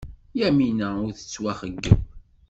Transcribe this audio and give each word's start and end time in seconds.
Yamina 0.39 0.87
ur 1.05 1.11
tettwaxeyyeb. 1.17 1.99